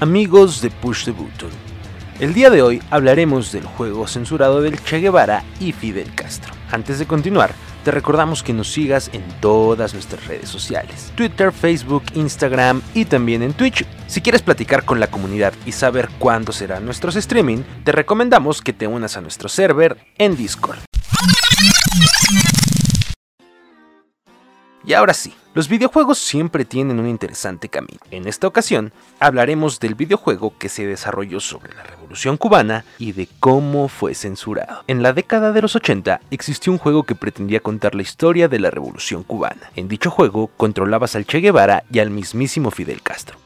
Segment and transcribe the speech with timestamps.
[0.00, 1.50] Amigos de Push the Button,
[2.18, 6.52] el día de hoy hablaremos del juego censurado del Che Guevara y Fidel Castro.
[6.72, 12.02] Antes de continuar, te recordamos que nos sigas en todas nuestras redes sociales, Twitter, Facebook,
[12.14, 13.86] Instagram y también en Twitch.
[14.08, 18.72] Si quieres platicar con la comunidad y saber cuándo serán nuestros streaming, te recomendamos que
[18.72, 20.80] te unas a nuestro server en Discord.
[24.86, 28.00] Y ahora sí, los videojuegos siempre tienen un interesante camino.
[28.10, 33.28] En esta ocasión hablaremos del videojuego que se desarrolló sobre la Revolución cubana y de
[33.40, 34.84] cómo fue censurado.
[34.86, 38.58] En la década de los 80 existió un juego que pretendía contar la historia de
[38.58, 39.70] la Revolución cubana.
[39.74, 43.38] En dicho juego controlabas al Che Guevara y al mismísimo Fidel Castro.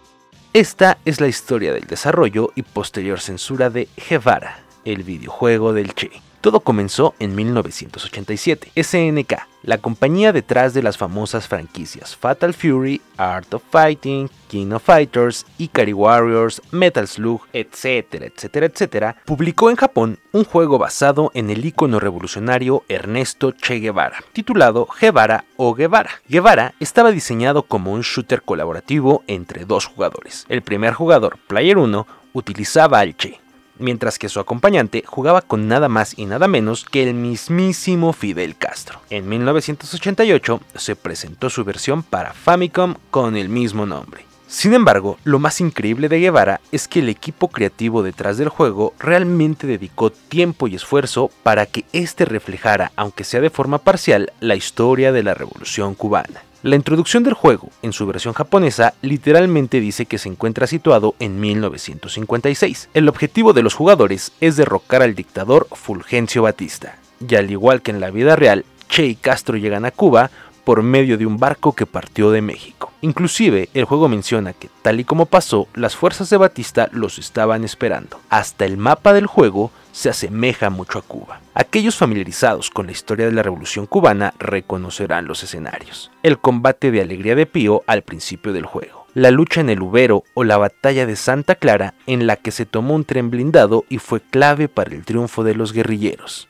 [0.55, 6.11] Esta es la historia del desarrollo y posterior censura de Guevara, el videojuego del Che.
[6.41, 8.71] Todo comenzó en 1987.
[8.81, 9.35] SNK,
[9.65, 15.45] la compañía detrás de las famosas franquicias Fatal Fury, Art of Fighting, King of Fighters,
[15.59, 21.65] Ikari Warriors, Metal Slug, etcétera, etcétera, etcétera, publicó en Japón un juego basado en el
[21.65, 26.23] ícono revolucionario Ernesto Che Guevara, titulado Guevara o Guevara.
[26.29, 30.47] Guevara estaba diseñado como un shooter colaborativo entre dos jugadores.
[30.49, 33.41] El primer jugador, Player 1, utilizaba al Che,
[33.79, 38.57] mientras que su acompañante jugaba con nada más y nada menos que el mismísimo Fidel
[38.57, 39.01] Castro.
[39.11, 44.29] En 1988 se presentó su versión para Famicom con el mismo nombre.
[44.49, 48.95] Sin embargo, lo más increíble de Guevara es que el equipo creativo detrás del juego
[48.99, 54.57] realmente dedicó tiempo y esfuerzo para que éste reflejara, aunque sea de forma parcial, la
[54.57, 56.48] historia de la Revolución cubana.
[56.65, 61.39] La introducción del juego, en su versión japonesa, literalmente dice que se encuentra situado en
[61.39, 62.89] 1956.
[62.95, 67.93] El objetivo de los jugadores es derrocar al dictador Fulgencio Batista, y al igual que
[67.93, 70.33] en la vida real, Che y Castro llegan a Cuba
[70.65, 72.93] por medio de un barco que partió de México.
[73.03, 77.63] Inclusive, el juego menciona que, tal y como pasó, las fuerzas de Batista los estaban
[77.63, 78.19] esperando.
[78.31, 81.41] Hasta el mapa del juego se asemeja mucho a Cuba.
[81.55, 86.11] Aquellos familiarizados con la historia de la Revolución cubana reconocerán los escenarios.
[86.23, 89.07] El combate de Alegría de Pío al principio del juego.
[89.15, 92.67] La lucha en el Ubero o la batalla de Santa Clara en la que se
[92.67, 96.49] tomó un tren blindado y fue clave para el triunfo de los guerrilleros.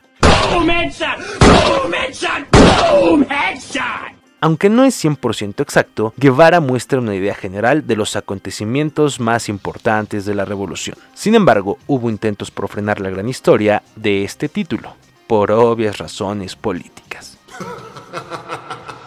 [4.41, 10.27] Aunque no es 100% exacto, Guevara muestra una idea general de los acontecimientos más importantes
[10.27, 10.97] de la revolución.
[11.13, 14.95] Sin embargo, hubo intentos por frenar la gran historia de este título,
[15.27, 17.37] por obvias razones políticas.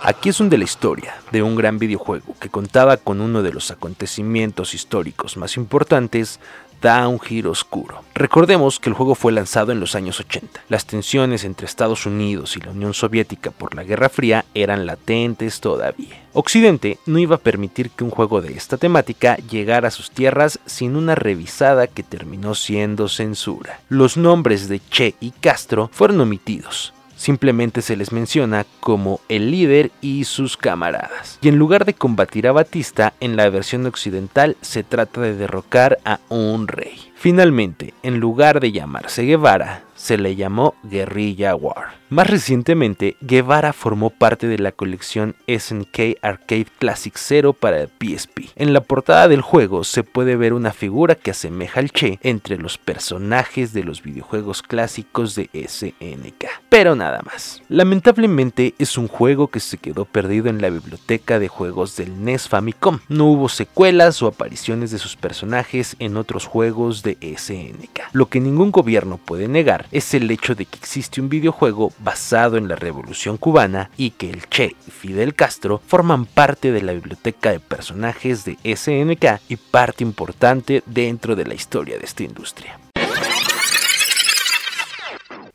[0.03, 3.71] Aquí es donde la historia de un gran videojuego que contaba con uno de los
[3.71, 6.39] acontecimientos históricos más importantes
[6.81, 8.03] da un giro oscuro.
[8.15, 10.61] Recordemos que el juego fue lanzado en los años 80.
[10.67, 15.61] Las tensiones entre Estados Unidos y la Unión Soviética por la Guerra Fría eran latentes
[15.61, 16.21] todavía.
[16.33, 20.59] Occidente no iba a permitir que un juego de esta temática llegara a sus tierras
[20.65, 23.79] sin una revisada que terminó siendo censura.
[23.89, 29.91] Los nombres de Che y Castro fueron omitidos, simplemente se les menciona como el líder
[30.01, 31.37] y sus camaradas.
[31.41, 35.99] Y en lugar de combatir a Batista, en la versión occidental se trata de derrocar
[36.03, 37.11] a un rey.
[37.15, 42.01] Finalmente, en lugar de llamarse Guevara, se le llamó Guerrilla War.
[42.09, 48.51] Más recientemente, Guevara formó parte de la colección SNK Arcade Classic 0 para PSP.
[48.57, 52.57] En la portada del juego se puede ver una figura que asemeja al Che entre
[52.57, 56.47] los personajes de los videojuegos clásicos de SNK.
[56.67, 57.61] Pero nada más.
[57.69, 62.49] Lamentablemente es un juego que se quedó perdido en la biblioteca de juegos del NES
[62.49, 62.99] Famicom.
[63.07, 68.01] No hubo secuelas o apariciones de sus personajes en otros juegos de SNK.
[68.11, 72.57] Lo que ningún gobierno puede negar es el hecho de que existe un videojuego basado
[72.57, 76.93] en la Revolución cubana y que el Che y Fidel Castro forman parte de la
[76.93, 82.80] biblioteca de personajes de SNK y parte importante dentro de la historia de esta industria.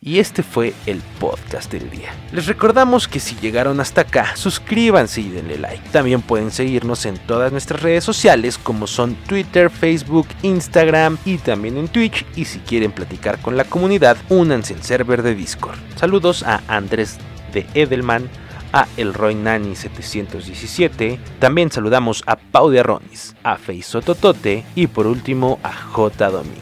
[0.06, 2.14] Y este fue el podcast del día.
[2.30, 5.82] Les recordamos que si llegaron hasta acá, suscríbanse y denle like.
[5.90, 11.76] También pueden seguirnos en todas nuestras redes sociales como son Twitter, Facebook, Instagram y también
[11.76, 12.24] en Twitch.
[12.36, 15.76] Y si quieren platicar con la comunidad, únanse al server de Discord.
[15.96, 17.18] Saludos a Andrés
[17.52, 18.30] de Edelman,
[18.72, 21.18] a Elroy Nani 717.
[21.40, 26.60] También saludamos a Pau de Arronis, a Feisototote y por último a J Domingo.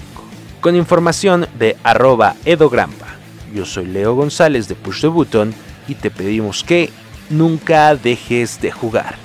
[0.63, 3.04] Con información de arroba edogrampa.
[3.55, 5.55] Yo soy Leo González de Push the Button
[5.87, 6.91] y te pedimos que
[7.31, 9.17] nunca dejes de jugar.